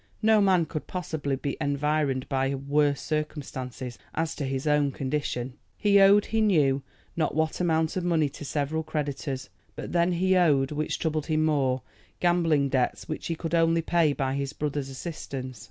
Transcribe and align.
No 0.23 0.41
man 0.41 0.65
could 0.65 0.87
possibly 0.87 1.35
be 1.35 1.57
environed 1.61 2.27
by 2.27 2.55
worse 2.55 2.99
circumstances 3.01 3.99
as 4.15 4.33
to 4.33 4.45
his 4.45 4.65
own 4.65 4.91
condition. 4.91 5.59
He 5.77 5.99
owed 5.99 6.25
he 6.25 6.41
knew 6.41 6.81
not 7.15 7.35
what 7.35 7.61
amount 7.61 7.95
of 7.95 8.03
money 8.03 8.27
to 8.27 8.43
several 8.43 8.81
creditors; 8.81 9.49
but 9.75 9.91
then 9.91 10.13
he 10.13 10.35
owed, 10.35 10.71
which 10.71 10.97
troubled 10.97 11.27
him 11.27 11.45
more, 11.45 11.83
gambling 12.19 12.67
debts, 12.69 13.07
which 13.07 13.27
he 13.27 13.35
could 13.35 13.53
only 13.53 13.83
pay 13.83 14.11
by 14.11 14.33
his 14.33 14.53
brother's 14.53 14.89
assistance. 14.89 15.59